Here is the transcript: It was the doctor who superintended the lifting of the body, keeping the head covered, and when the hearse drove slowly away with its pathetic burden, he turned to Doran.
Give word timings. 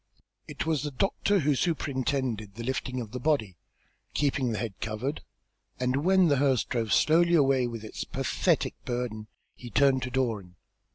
It 0.47 0.65
was 0.65 0.81
the 0.81 0.89
doctor 0.89 1.41
who 1.41 1.53
superintended 1.53 2.55
the 2.55 2.63
lifting 2.63 2.99
of 3.01 3.11
the 3.11 3.19
body, 3.19 3.55
keeping 4.15 4.51
the 4.51 4.57
head 4.57 4.73
covered, 4.81 5.21
and 5.79 5.97
when 6.03 6.27
the 6.27 6.37
hearse 6.37 6.63
drove 6.63 6.91
slowly 6.91 7.35
away 7.35 7.67
with 7.67 7.83
its 7.83 8.03
pathetic 8.03 8.73
burden, 8.83 9.27
he 9.53 9.69
turned 9.69 10.01
to 10.01 10.09
Doran. 10.09 10.55